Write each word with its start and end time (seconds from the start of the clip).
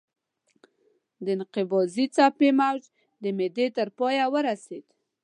د 1.23 1.25
انقباضي 1.35 2.05
څپه 2.15 2.49
موج 2.59 2.81
د 3.23 3.25
معدې 3.37 3.67
تر 3.77 3.87
پایه 3.97 4.25
ورسېده. 4.33 4.91